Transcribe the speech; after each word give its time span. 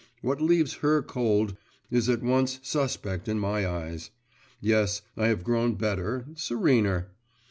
What 0.23 0.41
leaves 0.41 0.77
her 0.81 1.03
cold 1.03 1.55
is 1.91 2.09
at 2.09 2.23
once 2.23 2.59
suspect 2.63 3.27
in 3.27 3.37
my 3.37 3.67
eyes. 3.67 4.09
Yes, 4.59 5.03
I 5.15 5.27
have 5.27 5.43
grown 5.43 5.75
better, 5.75 6.25
serener. 6.33 7.11